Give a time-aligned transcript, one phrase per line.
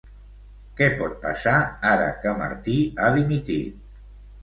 [0.79, 1.55] Què pot passar
[1.91, 3.89] ara que Martí ha dimitit?